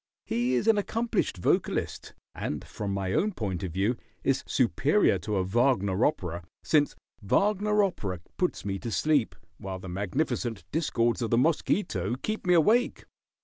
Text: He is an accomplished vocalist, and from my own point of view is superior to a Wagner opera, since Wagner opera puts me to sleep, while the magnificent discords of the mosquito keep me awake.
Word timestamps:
He 0.25 0.55
is 0.55 0.65
an 0.65 0.79
accomplished 0.79 1.37
vocalist, 1.37 2.15
and 2.33 2.65
from 2.65 2.91
my 2.91 3.13
own 3.13 3.33
point 3.33 3.61
of 3.61 3.71
view 3.73 3.97
is 4.23 4.43
superior 4.47 5.19
to 5.19 5.35
a 5.35 5.43
Wagner 5.43 6.03
opera, 6.07 6.43
since 6.63 6.95
Wagner 7.21 7.83
opera 7.83 8.19
puts 8.35 8.65
me 8.65 8.79
to 8.79 8.89
sleep, 8.89 9.35
while 9.59 9.77
the 9.77 9.87
magnificent 9.89 10.63
discords 10.71 11.21
of 11.21 11.29
the 11.29 11.37
mosquito 11.37 12.15
keep 12.15 12.47
me 12.47 12.55
awake. 12.55 13.05